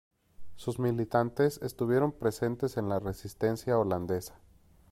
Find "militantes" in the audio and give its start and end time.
0.79-1.59